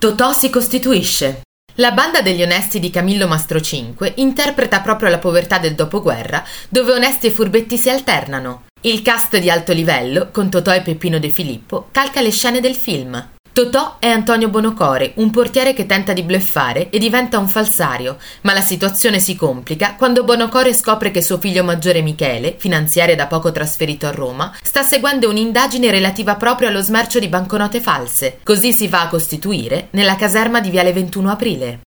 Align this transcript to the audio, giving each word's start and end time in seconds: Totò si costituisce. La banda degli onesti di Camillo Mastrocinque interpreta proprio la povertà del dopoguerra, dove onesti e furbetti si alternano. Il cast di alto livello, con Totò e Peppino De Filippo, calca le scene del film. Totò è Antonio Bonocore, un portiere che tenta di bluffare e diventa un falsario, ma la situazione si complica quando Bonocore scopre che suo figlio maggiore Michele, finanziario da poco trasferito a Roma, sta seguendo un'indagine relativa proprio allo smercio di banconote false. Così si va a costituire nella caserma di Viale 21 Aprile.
Totò 0.00 0.32
si 0.32 0.48
costituisce. 0.48 1.42
La 1.74 1.92
banda 1.92 2.22
degli 2.22 2.40
onesti 2.40 2.80
di 2.80 2.88
Camillo 2.88 3.28
Mastrocinque 3.28 4.14
interpreta 4.16 4.80
proprio 4.80 5.10
la 5.10 5.18
povertà 5.18 5.58
del 5.58 5.74
dopoguerra, 5.74 6.42
dove 6.70 6.92
onesti 6.92 7.26
e 7.26 7.30
furbetti 7.30 7.76
si 7.76 7.90
alternano. 7.90 8.64
Il 8.80 9.02
cast 9.02 9.36
di 9.36 9.50
alto 9.50 9.74
livello, 9.74 10.30
con 10.32 10.48
Totò 10.48 10.72
e 10.72 10.80
Peppino 10.80 11.18
De 11.18 11.28
Filippo, 11.28 11.88
calca 11.90 12.22
le 12.22 12.30
scene 12.30 12.60
del 12.60 12.76
film. 12.76 13.28
Totò 13.52 13.96
è 13.98 14.06
Antonio 14.06 14.48
Bonocore, 14.48 15.12
un 15.16 15.30
portiere 15.30 15.74
che 15.74 15.84
tenta 15.84 16.12
di 16.12 16.22
bluffare 16.22 16.88
e 16.88 17.00
diventa 17.00 17.38
un 17.38 17.48
falsario, 17.48 18.16
ma 18.42 18.52
la 18.52 18.60
situazione 18.60 19.18
si 19.18 19.34
complica 19.34 19.96
quando 19.96 20.22
Bonocore 20.22 20.72
scopre 20.72 21.10
che 21.10 21.20
suo 21.20 21.38
figlio 21.38 21.64
maggiore 21.64 22.00
Michele, 22.00 22.54
finanziario 22.56 23.16
da 23.16 23.26
poco 23.26 23.50
trasferito 23.50 24.06
a 24.06 24.12
Roma, 24.12 24.54
sta 24.62 24.84
seguendo 24.84 25.28
un'indagine 25.28 25.90
relativa 25.90 26.36
proprio 26.36 26.68
allo 26.68 26.80
smercio 26.80 27.18
di 27.18 27.26
banconote 27.26 27.80
false. 27.80 28.38
Così 28.44 28.72
si 28.72 28.86
va 28.86 29.02
a 29.02 29.08
costituire 29.08 29.88
nella 29.90 30.14
caserma 30.14 30.60
di 30.60 30.70
Viale 30.70 30.92
21 30.92 31.30
Aprile. 31.30 31.78